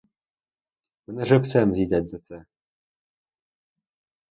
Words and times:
Мене 1.07 1.25
живцем 1.25 1.75
з'їдять 1.75 2.09
за 2.09 2.19
це! 2.19 2.45